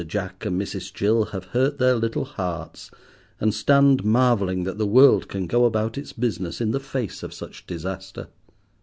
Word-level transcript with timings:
Jack 0.07 0.47
and 0.47 0.59
Mrs. 0.59 0.91
Jill 0.91 1.25
have 1.25 1.43
hurt 1.53 1.77
their 1.77 1.93
little 1.93 2.25
hearts, 2.25 2.89
and 3.39 3.53
stand 3.53 4.03
marvelling 4.03 4.63
that 4.63 4.79
the 4.79 4.87
world 4.87 5.27
can 5.27 5.45
go 5.45 5.63
about 5.63 5.95
its 5.95 6.11
business 6.11 6.59
in 6.59 6.71
the 6.71 6.79
face 6.79 7.21
of 7.21 7.35
such 7.35 7.67
disaster. 7.67 8.25